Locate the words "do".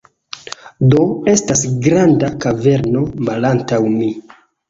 0.93-1.03